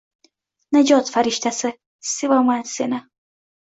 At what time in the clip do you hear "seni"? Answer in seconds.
2.75-3.03